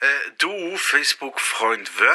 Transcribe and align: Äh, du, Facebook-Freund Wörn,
Äh, 0.00 0.06
du, 0.38 0.76
Facebook-Freund 0.76 1.98
Wörn, 1.98 2.08